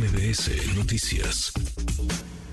MBS 0.00 0.78
Noticias. 0.78 1.52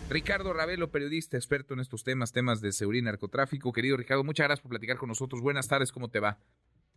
Ricardo 0.09 0.51
Ravelo, 0.51 0.91
periodista, 0.91 1.37
experto 1.37 1.75
en 1.75 1.79
estos 1.79 2.03
temas, 2.03 2.33
temas 2.33 2.59
de 2.59 2.73
seguridad 2.73 3.03
y 3.03 3.05
narcotráfico. 3.05 3.71
Querido 3.71 3.95
Ricardo, 3.95 4.25
muchas 4.25 4.47
gracias 4.47 4.63
por 4.63 4.71
platicar 4.71 4.97
con 4.97 5.07
nosotros. 5.07 5.41
Buenas 5.41 5.69
tardes, 5.69 5.93
¿cómo 5.93 6.09
te 6.09 6.19
va? 6.19 6.39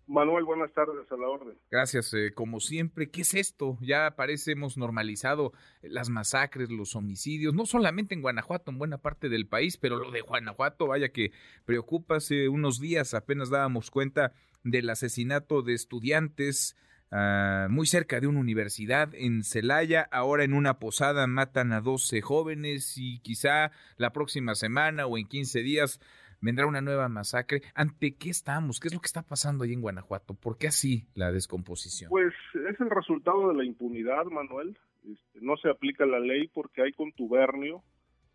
Manuel, 0.08 0.42
buenas 0.42 0.72
tardes, 0.72 1.06
a 1.13 1.17
la 1.17 1.28
orden. 1.28 1.56
Gracias, 1.71 2.13
eh, 2.15 2.33
como 2.35 2.58
siempre. 2.58 3.13
¿Qué 3.13 3.21
es 3.21 3.35
esto? 3.35 3.78
Ya 3.81 4.17
parece 4.17 4.51
hemos 4.51 4.76
normalizado 4.76 5.53
las 5.83 6.08
masacres, 6.10 6.69
los 6.69 6.96
homicidios, 6.96 7.54
no 7.54 7.64
solamente 7.64 8.17
en 8.17 8.21
Guanajuato, 8.21 8.72
en 8.72 8.78
buena 8.78 8.98
parte 8.98 9.28
del 9.28 9.46
país, 9.46 9.76
pero 9.76 10.01
lo 10.01 10.10
de 10.10 10.22
Guanajuato, 10.22 10.88
vaya 10.88 11.10
que 11.10 11.30
preocupa. 11.64 12.17
Hace 12.17 12.48
unos 12.48 12.80
días 12.80 13.14
apenas 13.14 13.51
dábamos 13.51 13.92
cuenta 13.92 14.32
del 14.64 14.90
asesinato 14.90 15.62
de 15.62 15.74
estudiantes 15.74 16.74
ah, 17.11 17.66
muy 17.70 17.87
cerca 17.87 18.20
de 18.20 18.27
una 18.27 18.41
universidad 18.41 19.15
en 19.15 19.43
Celaya. 19.45 20.09
Ahora 20.11 20.45
en 20.45 20.55
una 20.55 20.79
posada 20.79 21.27
matan 21.27 21.73
a 21.73 21.80
12 21.80 22.21
jóvenes 22.21 22.95
y 22.97 23.21
quizá 23.21 23.71
la 23.97 24.12
próxima 24.12 24.55
semana 24.55 25.07
o 25.07 25.19
en 25.19 25.27
15 25.27 25.61
días 25.62 26.01
vendrá 26.41 26.67
una 26.67 26.81
nueva 26.81 27.09
masacre. 27.09 27.62
¿Ante 27.75 28.17
qué 28.17 28.31
estamos? 28.31 28.81
¿Qué 28.81 28.89
es 28.89 28.95
lo 28.95 29.01
que 29.01 29.07
está 29.07 29.23
pasando 29.23 29.65
ahí 29.65 29.73
en 29.73 29.81
Guanajuato? 29.81 30.34
¿Por 30.34 30.59
qué 30.59 30.69
así 30.69 31.07
la 31.15 31.33
descomposición? 31.33 32.11
Pues 32.11 32.33
es 32.55 32.81
el 32.81 32.91
resultado 32.91 33.48
de 33.48 33.55
la 33.55 33.65
impunidad, 33.65 34.25
Manuel. 34.27 34.79
Este, 35.05 35.41
no 35.41 35.56
se 35.56 35.70
aplica 35.70 36.05
la 36.06 36.20
ley 36.20 36.48
porque 36.48 36.83
hay 36.83 36.92
contubernio 36.92 37.83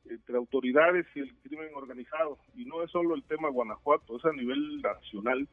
entre 0.10 0.38
autoridades 0.38 1.06
y 1.16 1.20
el 1.20 1.34
crimen 1.44 1.70
organizado. 1.76 2.38
Y 2.56 2.66
no 2.66 2.84
es 2.84 2.92
solo 2.92 3.16
el 3.16 3.24
tema 3.24 3.50
Guanajuato, 3.50 4.18
es 4.18 4.26
a 4.26 4.34
nivel 4.34 4.82
nacional. 4.82 5.48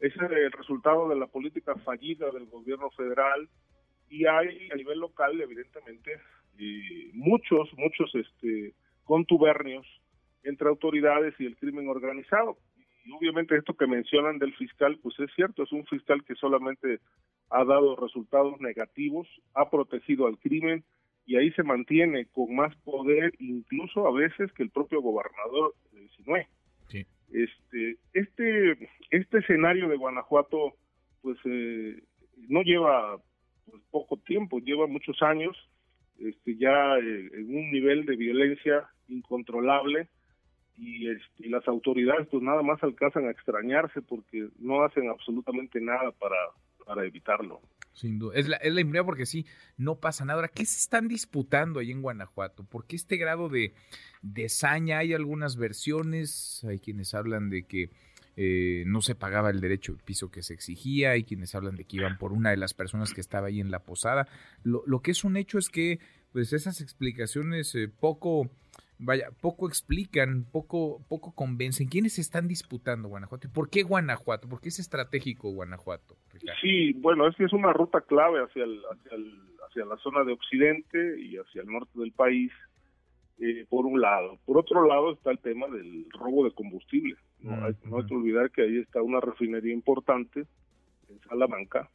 Es 0.00 0.14
el 0.16 0.52
resultado 0.52 1.08
de 1.08 1.16
la 1.16 1.26
política 1.26 1.74
fallida 1.76 2.30
del 2.30 2.46
gobierno 2.46 2.90
federal 2.90 3.48
y 4.08 4.26
hay 4.26 4.68
a 4.70 4.76
nivel 4.76 4.98
local, 4.98 5.40
evidentemente, 5.40 6.20
eh, 6.58 7.10
muchos, 7.14 7.70
muchos 7.76 8.14
este, 8.14 8.74
contubernios 9.04 9.86
entre 10.44 10.68
autoridades 10.68 11.34
y 11.38 11.46
el 11.46 11.56
crimen 11.56 11.88
organizado. 11.88 12.58
Y 13.04 13.12
obviamente 13.12 13.56
esto 13.56 13.74
que 13.74 13.86
mencionan 13.86 14.38
del 14.38 14.54
fiscal, 14.54 14.98
pues 15.02 15.18
es 15.18 15.30
cierto, 15.34 15.62
es 15.62 15.72
un 15.72 15.84
fiscal 15.86 16.22
que 16.24 16.34
solamente 16.34 17.00
ha 17.50 17.64
dado 17.64 17.96
resultados 17.96 18.60
negativos, 18.60 19.28
ha 19.54 19.70
protegido 19.70 20.26
al 20.26 20.38
crimen 20.38 20.84
y 21.26 21.36
ahí 21.36 21.50
se 21.52 21.62
mantiene 21.62 22.26
con 22.26 22.54
más 22.54 22.74
poder 22.76 23.32
incluso 23.38 24.06
a 24.06 24.12
veces 24.12 24.52
que 24.52 24.62
el 24.62 24.70
propio 24.70 25.00
gobernador 25.00 25.74
de 25.92 26.08
Sinue. 26.16 26.48
Este, 27.32 27.96
este, 28.12 28.90
este 29.10 29.38
escenario 29.38 29.88
de 29.88 29.96
Guanajuato, 29.96 30.74
pues 31.22 31.38
eh, 31.46 32.02
no 32.48 32.60
lleva 32.62 33.16
pues, 33.64 33.82
poco 33.90 34.18
tiempo, 34.18 34.58
lleva 34.58 34.86
muchos 34.86 35.22
años, 35.22 35.56
este, 36.18 36.56
ya 36.56 36.98
eh, 36.98 37.30
en 37.32 37.56
un 37.56 37.70
nivel 37.70 38.04
de 38.04 38.16
violencia 38.16 38.86
incontrolable, 39.08 40.08
y, 40.76 41.08
este, 41.08 41.48
las 41.48 41.66
autoridades 41.68 42.28
pues 42.28 42.42
nada 42.42 42.62
más 42.62 42.82
alcanzan 42.82 43.26
a 43.26 43.30
extrañarse 43.30 44.02
porque 44.02 44.48
no 44.58 44.82
hacen 44.82 45.08
absolutamente 45.08 45.80
nada 45.80 46.10
para, 46.12 46.36
para 46.84 47.06
evitarlo. 47.06 47.60
Sin 47.92 48.18
duda, 48.18 48.34
es 48.36 48.48
la, 48.48 48.56
es 48.56 48.74
porque 49.04 49.26
sí, 49.26 49.46
no 49.76 50.00
pasa 50.00 50.24
nada. 50.24 50.36
Ahora, 50.36 50.48
¿qué 50.48 50.64
se 50.64 50.78
están 50.78 51.08
disputando 51.08 51.80
ahí 51.80 51.90
en 51.90 52.00
Guanajuato? 52.00 52.64
¿Por 52.64 52.86
qué 52.86 52.96
este 52.96 53.16
grado 53.16 53.48
de, 53.48 53.74
de 54.22 54.48
saña? 54.48 54.98
Hay 54.98 55.12
algunas 55.12 55.56
versiones, 55.56 56.64
hay 56.64 56.78
quienes 56.78 57.12
hablan 57.12 57.50
de 57.50 57.64
que 57.64 57.90
eh, 58.36 58.84
no 58.86 59.02
se 59.02 59.14
pagaba 59.14 59.50
el 59.50 59.60
derecho 59.60 59.92
de 59.92 60.02
piso 60.02 60.30
que 60.30 60.42
se 60.42 60.54
exigía, 60.54 61.10
hay 61.10 61.24
quienes 61.24 61.54
hablan 61.54 61.76
de 61.76 61.84
que 61.84 61.96
iban 61.96 62.16
por 62.16 62.32
una 62.32 62.50
de 62.50 62.56
las 62.56 62.72
personas 62.72 63.12
que 63.12 63.20
estaba 63.20 63.48
ahí 63.48 63.60
en 63.60 63.70
la 63.70 63.84
posada. 63.84 64.26
Lo, 64.62 64.82
lo 64.86 65.00
que 65.00 65.10
es 65.10 65.22
un 65.22 65.36
hecho 65.36 65.58
es 65.58 65.68
que 65.68 66.00
pues 66.32 66.54
esas 66.54 66.80
explicaciones 66.80 67.74
eh, 67.74 67.88
poco 67.88 68.50
vaya, 69.02 69.30
poco 69.40 69.68
explican, 69.68 70.44
poco, 70.50 71.04
poco 71.08 71.34
convencen. 71.34 71.88
¿Quiénes 71.88 72.18
están 72.18 72.48
disputando 72.48 73.08
Guanajuato? 73.08 73.48
¿Y 73.48 73.50
por 73.50 73.68
qué 73.68 73.82
Guanajuato? 73.82 74.48
¿Por 74.48 74.60
qué 74.60 74.68
es 74.68 74.78
estratégico 74.78 75.50
Guanajuato? 75.50 76.16
Sí, 76.60 76.92
bueno, 76.94 77.28
es 77.28 77.36
que 77.36 77.44
es 77.44 77.52
una 77.52 77.72
ruta 77.72 78.00
clave 78.00 78.42
hacia, 78.42 78.64
el, 78.64 78.80
hacia, 78.90 79.16
el, 79.16 79.40
hacia 79.68 79.84
la 79.84 79.96
zona 79.98 80.24
de 80.24 80.32
Occidente 80.32 81.20
y 81.20 81.36
hacia 81.36 81.62
el 81.62 81.68
norte 81.68 81.98
del 81.98 82.12
país, 82.12 82.52
eh, 83.38 83.66
por 83.68 83.86
un 83.86 84.00
lado. 84.00 84.38
Por 84.44 84.58
otro 84.58 84.86
lado 84.86 85.12
está 85.12 85.30
el 85.30 85.38
tema 85.38 85.66
del 85.68 86.06
robo 86.12 86.44
de 86.44 86.52
combustible. 86.52 87.16
No, 87.40 87.64
hay, 87.64 87.74
no 87.84 87.98
hay 87.98 88.06
que 88.06 88.14
olvidar 88.14 88.50
que 88.50 88.62
ahí 88.62 88.78
está 88.78 89.02
una 89.02 89.20
refinería 89.20 89.72
importante 89.72 90.46
en 91.08 91.20
Salamanca, 91.28 91.90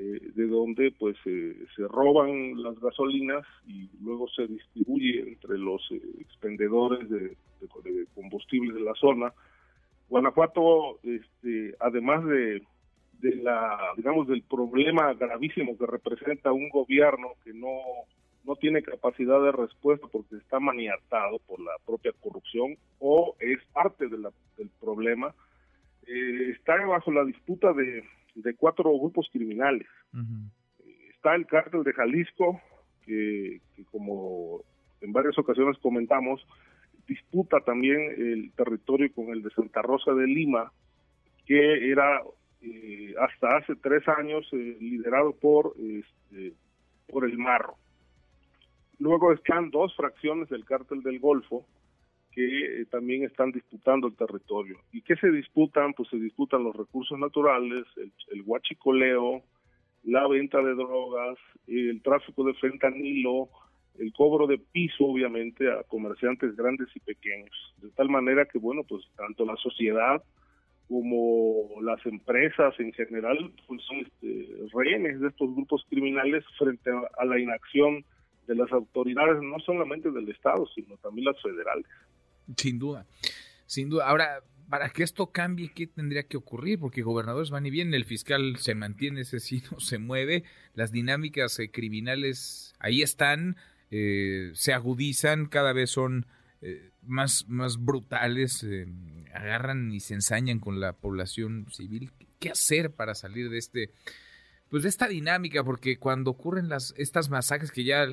eh, 0.00 0.20
de 0.32 0.46
donde 0.46 0.92
pues 0.96 1.16
eh, 1.24 1.56
se 1.74 1.88
roban 1.88 2.62
las 2.62 2.78
gasolinas 2.78 3.44
y 3.66 3.90
luego 4.00 4.28
se 4.28 4.46
distribuye 4.46 5.22
entre 5.26 5.58
los 5.58 5.82
eh, 5.90 6.00
expendedores 6.20 7.10
de, 7.10 7.18
de, 7.18 8.06
combustible 8.14 8.74
de 8.74 8.80
la 8.82 8.94
zona. 8.94 9.32
Guanajuato, 10.08 11.00
este, 11.02 11.74
además 11.80 12.24
de, 12.26 12.62
de 13.14 13.36
la, 13.42 13.76
digamos, 13.96 14.28
del 14.28 14.42
problema 14.42 15.14
gravísimo 15.14 15.76
que 15.76 15.86
representa 15.86 16.52
un 16.52 16.68
gobierno 16.68 17.32
que 17.42 17.52
no, 17.52 17.80
no 18.44 18.54
tiene 18.54 18.84
capacidad 18.84 19.42
de 19.42 19.50
respuesta 19.50 20.06
porque 20.12 20.36
está 20.36 20.60
maniatado 20.60 21.40
por 21.40 21.58
la 21.58 21.72
propia 21.84 22.12
corrupción 22.20 22.76
o 23.00 23.34
es 23.40 23.58
parte 23.72 24.06
de 24.06 24.18
del 24.58 24.70
problema, 24.80 25.34
está 26.06 26.76
bajo 26.86 27.10
la 27.10 27.24
disputa 27.24 27.72
de 27.72 28.04
de 28.42 28.54
cuatro 28.54 28.90
grupos 28.98 29.28
criminales. 29.32 29.86
Está 31.14 31.34
el 31.34 31.46
cártel 31.46 31.82
de 31.82 31.92
Jalisco, 31.92 32.60
que, 33.04 33.60
como 33.90 34.62
en 35.00 35.12
varias 35.12 35.38
ocasiones 35.38 35.76
comentamos, 35.78 36.44
disputa 37.06 37.60
también 37.60 38.00
el 38.16 38.52
territorio 38.52 39.12
con 39.14 39.28
el 39.28 39.42
de 39.42 39.50
Santa 39.50 39.82
Rosa 39.82 40.12
de 40.12 40.26
Lima, 40.26 40.72
que 41.46 41.90
era 41.90 42.22
eh, 42.60 43.14
hasta 43.20 43.56
hace 43.56 43.74
tres 43.76 44.06
años 44.08 44.46
eh, 44.52 44.76
liderado 44.80 45.32
por, 45.32 45.74
este, 45.78 46.52
por 47.08 47.24
el 47.24 47.38
Marro. 47.38 47.76
Luego 48.98 49.32
están 49.32 49.70
dos 49.70 49.94
fracciones 49.96 50.48
del 50.48 50.64
cártel 50.64 51.02
del 51.02 51.18
Golfo, 51.20 51.64
que 52.38 52.82
eh, 52.82 52.86
también 52.86 53.24
están 53.24 53.50
disputando 53.50 54.06
el 54.06 54.14
territorio. 54.14 54.78
¿Y 54.92 55.02
qué 55.02 55.16
se 55.16 55.28
disputan? 55.28 55.92
Pues 55.92 56.08
se 56.08 56.18
disputan 56.18 56.62
los 56.62 56.76
recursos 56.76 57.18
naturales, 57.18 57.84
el, 57.96 58.12
el 58.30 58.42
huachicoleo, 58.46 59.42
la 60.04 60.24
venta 60.28 60.62
de 60.62 60.74
drogas, 60.76 61.36
el 61.66 62.00
tráfico 62.00 62.44
de 62.44 62.54
fentanilo, 62.54 63.48
el 63.98 64.12
cobro 64.12 64.46
de 64.46 64.58
piso, 64.58 65.06
obviamente, 65.06 65.68
a 65.68 65.82
comerciantes 65.82 66.54
grandes 66.54 66.86
y 66.94 67.00
pequeños. 67.00 67.74
De 67.78 67.90
tal 67.90 68.08
manera 68.08 68.46
que, 68.46 68.58
bueno, 68.58 68.84
pues 68.84 69.04
tanto 69.16 69.44
la 69.44 69.56
sociedad 69.56 70.22
como 70.88 71.82
las 71.82 72.06
empresas 72.06 72.72
en 72.78 72.92
general, 72.92 73.50
pues 73.66 73.82
son 73.82 73.98
este, 73.98 74.46
rehenes 74.72 75.18
de 75.18 75.26
estos 75.26 75.52
grupos 75.56 75.84
criminales 75.90 76.44
frente 76.56 76.88
a 77.18 77.24
la 77.24 77.36
inacción 77.36 78.04
de 78.46 78.54
las 78.54 78.70
autoridades, 78.70 79.42
no 79.42 79.58
solamente 79.58 80.12
del 80.12 80.28
Estado, 80.28 80.66
sino 80.68 80.96
también 80.98 81.24
las 81.24 81.42
federales. 81.42 81.84
Sin 82.56 82.78
duda, 82.78 83.06
sin 83.66 83.90
duda. 83.90 84.08
Ahora, 84.08 84.42
para 84.68 84.90
que 84.90 85.02
esto 85.02 85.32
cambie, 85.32 85.72
¿qué 85.74 85.86
tendría 85.86 86.24
que 86.24 86.36
ocurrir? 86.36 86.78
Porque 86.78 87.02
gobernadores 87.02 87.50
van 87.50 87.66
y 87.66 87.70
vienen, 87.70 87.94
el 87.94 88.04
fiscal 88.04 88.56
se 88.58 88.74
mantiene, 88.74 89.22
ese 89.22 89.40
sí 89.40 89.62
no 89.70 89.80
se 89.80 89.98
mueve, 89.98 90.44
las 90.74 90.92
dinámicas 90.92 91.58
eh, 91.58 91.70
criminales 91.70 92.74
ahí 92.78 93.02
están, 93.02 93.56
eh, 93.90 94.50
se 94.54 94.72
agudizan, 94.74 95.46
cada 95.46 95.72
vez 95.72 95.90
son 95.90 96.26
eh, 96.60 96.90
más, 97.02 97.46
más 97.48 97.78
brutales, 97.78 98.66
agarran 99.32 99.92
y 99.92 100.00
se 100.00 100.14
ensañan 100.14 100.58
con 100.58 100.80
la 100.80 100.92
población 100.92 101.66
civil. 101.70 102.12
¿Qué 102.38 102.50
hacer 102.50 102.92
para 102.92 103.14
salir 103.14 103.48
de 103.48 103.58
este, 103.58 103.90
pues 104.68 104.82
de 104.82 104.90
esta 104.90 105.08
dinámica? 105.08 105.64
Porque 105.64 105.98
cuando 105.98 106.30
ocurren 106.30 106.68
las, 106.68 106.92
estas 106.98 107.30
masacres 107.30 107.72
que 107.72 107.84
ya 107.84 108.06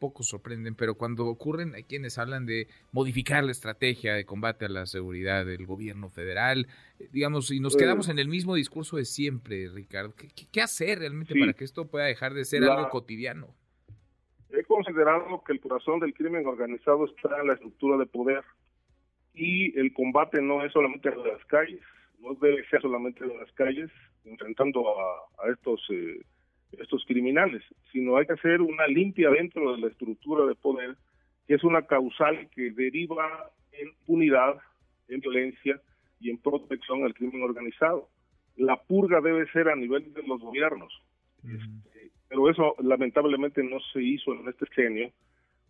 poco 0.00 0.24
sorprenden, 0.24 0.74
pero 0.74 0.96
cuando 0.96 1.26
ocurren 1.26 1.74
hay 1.74 1.84
quienes 1.84 2.18
hablan 2.18 2.46
de 2.46 2.66
modificar 2.90 3.44
la 3.44 3.52
estrategia 3.52 4.14
de 4.14 4.24
combate 4.24 4.64
a 4.64 4.68
la 4.68 4.86
seguridad 4.86 5.46
del 5.46 5.66
gobierno 5.66 6.08
federal, 6.08 6.66
eh, 6.98 7.08
digamos, 7.12 7.52
y 7.52 7.60
nos 7.60 7.76
quedamos 7.76 8.08
en 8.08 8.18
el 8.18 8.28
mismo 8.28 8.56
discurso 8.56 8.96
de 8.96 9.04
siempre, 9.04 9.68
Ricardo. 9.68 10.12
¿Qué, 10.50 10.60
hacer 10.60 10.98
realmente 10.98 11.38
para 11.38 11.52
que 11.52 11.64
esto 11.64 11.86
pueda 11.86 12.06
dejar 12.06 12.34
de 12.34 12.44
ser 12.44 12.64
algo 12.64 12.88
cotidiano? 12.88 13.54
He 14.50 14.64
considerado 14.64 15.44
que 15.46 15.52
el 15.52 15.60
corazón 15.60 16.00
del 16.00 16.12
crimen 16.14 16.44
organizado 16.44 17.04
está 17.04 17.40
en 17.40 17.46
la 17.46 17.54
estructura 17.54 17.96
de 17.98 18.06
poder 18.06 18.42
y 19.34 19.78
el 19.78 19.92
combate 19.92 20.42
no 20.42 20.64
es 20.64 20.72
solamente 20.72 21.08
en 21.08 21.22
las 21.22 21.44
calles, 21.44 21.82
no 22.18 22.34
debe 22.34 22.66
ser 22.68 22.82
solamente 22.82 23.22
en 23.22 23.38
las 23.38 23.52
calles, 23.52 23.90
enfrentando 24.24 24.98
a, 24.98 25.44
a 25.44 25.52
estos... 25.52 25.80
Eh, 25.90 26.20
estos 26.20 26.39
criminales, 27.20 27.62
sino 27.92 28.16
hay 28.16 28.26
que 28.26 28.32
hacer 28.32 28.62
una 28.62 28.86
limpia 28.86 29.30
dentro 29.30 29.74
de 29.74 29.80
la 29.82 29.88
estructura 29.88 30.46
de 30.46 30.54
poder, 30.54 30.96
que 31.46 31.54
es 31.54 31.64
una 31.64 31.82
causal 31.82 32.48
que 32.54 32.70
deriva 32.70 33.50
en 33.72 33.90
unidad, 34.06 34.56
en 35.08 35.20
violencia 35.20 35.80
y 36.18 36.30
en 36.30 36.38
protección 36.38 37.04
al 37.04 37.14
crimen 37.14 37.42
organizado. 37.42 38.08
La 38.56 38.76
purga 38.76 39.20
debe 39.20 39.50
ser 39.52 39.68
a 39.68 39.76
nivel 39.76 40.12
de 40.14 40.22
los 40.22 40.40
gobiernos, 40.40 40.92
este, 41.44 42.10
pero 42.28 42.48
eso 42.48 42.74
lamentablemente 42.82 43.62
no 43.62 43.78
se 43.92 44.02
hizo 44.02 44.32
en 44.32 44.48
este 44.48 44.66
genio. 44.74 45.10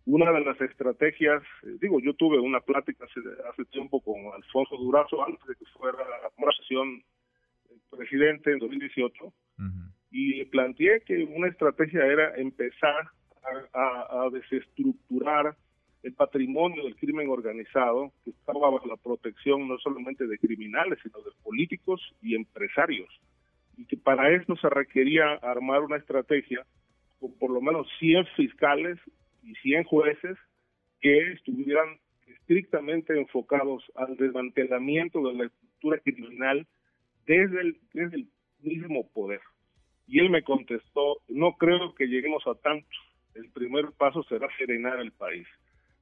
Una 0.07 0.31
de 0.33 0.41
las 0.41 0.61
estrategias, 0.61 1.43
eh, 1.63 1.77
digo, 1.81 2.01
yo 2.01 2.15
tuve 2.15 2.39
una 2.39 2.61
plática 2.61 3.05
hace, 3.05 3.21
hace 3.51 3.65
tiempo 3.67 4.01
con 4.01 4.17
Alfonso 4.35 4.77
Durazo 4.77 5.25
antes 5.25 5.45
de 5.47 5.55
que 5.57 5.65
fuera 5.67 5.99
una 6.37 6.53
sesión 6.53 7.03
presidente 7.91 8.53
en 8.53 8.59
2018 8.59 9.33
y 10.11 10.45
planteé 10.47 11.03
que 11.03 11.25
una 11.25 11.49
estrategia 11.49 12.05
era 12.05 12.35
empezar 12.37 13.11
a, 13.73 14.29
desestructurar 14.33 15.57
el 16.03 16.13
patrimonio 16.15 16.85
del 16.85 16.97
crimen 16.97 17.29
organizado 17.29 18.13
que 18.25 18.31
estaba 18.31 18.71
bajo 18.71 18.87
la 18.87 18.97
protección 18.97 19.69
no 19.69 19.79
solamente 19.79 20.27
de 20.27 20.39
criminales, 20.39 20.99
sino 21.03 21.19
de 21.19 21.31
políticos 21.43 22.01
y 22.23 22.35
empresarios. 22.35 23.09
Y 23.77 23.87
que 23.87 23.97
para 23.97 24.31
esto 24.35 24.57
se 24.57 24.69
requería 24.69 25.35
armar 25.35 25.83
una 25.83 25.97
estrategia 25.97 26.65
con 27.19 27.37
por 27.39 27.51
lo 27.51 27.61
menos 27.61 27.87
100 27.99 28.27
fiscales 28.37 28.99
y 29.43 29.55
100 29.57 29.85
jueces 29.85 30.37
que 31.01 31.33
estuvieran 31.33 31.99
estrictamente 32.27 33.19
enfocados 33.19 33.85
al 33.95 34.17
desmantelamiento 34.17 35.21
de 35.23 35.35
la 35.35 35.45
estructura 35.47 35.99
criminal 35.99 36.67
desde 37.27 37.61
el 37.61 38.29
mismo 38.63 39.09
poder. 39.13 39.41
Y 40.11 40.19
él 40.19 40.29
me 40.29 40.43
contestó, 40.43 41.19
no 41.29 41.53
creo 41.53 41.95
que 41.95 42.09
lleguemos 42.09 42.45
a 42.49 42.57
tanto. 42.57 42.89
El 43.37 43.49
primer 43.51 43.93
paso 43.97 44.25
será 44.25 44.49
serenar 44.59 44.99
el 44.99 45.13
país. 45.13 45.47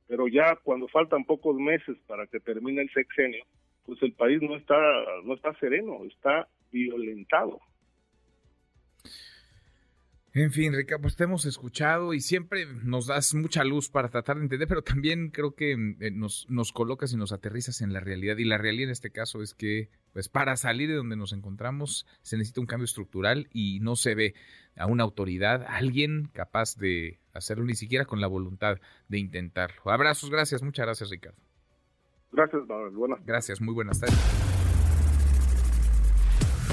Pero 0.07 0.29
ya 0.29 0.57
cuando 0.57 0.89
faltan 0.89 1.27
pocos 1.27 1.55
meses 1.57 1.99
para 2.07 2.27
que 2.27 2.41
termine 2.41 2.81
el 2.81 2.91
sexenio, 2.91 3.45
pues 3.85 4.03
el 4.03 4.15
país 4.15 4.41
no 4.41 4.57
está, 4.57 4.79
no 5.25 5.35
está 5.35 5.53
sereno, 5.61 6.07
está 6.07 6.49
violentado. 6.73 7.61
En 10.35 10.53
fin, 10.53 10.75
Ricardo, 10.75 11.03
pues 11.03 11.17
te 11.17 11.25
hemos 11.25 11.47
escuchado 11.47 12.13
y 12.13 12.21
siempre 12.21 12.67
nos 12.85 13.07
das 13.07 13.35
mucha 13.35 13.65
luz 13.65 13.89
para 13.89 14.11
tratar 14.11 14.37
de 14.37 14.43
entender, 14.43 14.69
pero 14.69 14.83
también 14.83 15.31
creo 15.31 15.55
que 15.55 15.73
eh, 15.73 16.11
nos, 16.11 16.47
nos 16.51 16.73
colocas 16.73 17.13
y 17.13 17.17
nos 17.17 17.33
aterrizas 17.33 17.81
en 17.81 17.93
la 17.93 18.01
realidad. 18.01 18.37
Y 18.37 18.45
la 18.45 18.59
realidad 18.59 18.89
en 18.89 18.93
este 18.93 19.11
caso 19.11 19.43
es 19.43 19.55
que, 19.55 19.89
pues 20.13 20.29
para 20.29 20.57
salir 20.57 20.89
de 20.91 20.97
donde 20.97 21.17
nos 21.17 21.33
encontramos, 21.33 22.07
se 22.23 22.37
necesita 22.37 22.61
un 22.61 22.67
cambio 22.67 22.85
estructural 22.85 23.49
y 23.53 23.81
no 23.81 23.97
se 23.97 24.15
ve 24.15 24.35
a 24.77 24.87
una 24.87 25.03
autoridad, 25.03 25.63
a 25.63 25.77
alguien 25.77 26.29
capaz 26.35 26.77
de 26.77 27.19
hacerlo, 27.33 27.65
ni 27.65 27.75
siquiera 27.75 28.05
con 28.05 28.21
la 28.21 28.27
voluntad 28.27 28.79
de 29.09 29.19
intentarlo. 29.19 29.91
Abrazos, 29.91 30.31
gracias, 30.31 30.63
muchas 30.63 30.85
gracias, 30.85 31.11
Ricardo. 31.11 31.39
Gracias, 32.33 32.67
Manuel. 32.69 32.95
Buenas. 32.95 33.25
Gracias, 33.25 33.61
muy 33.63 33.73
buenas 33.73 33.99
tardes 33.99 34.78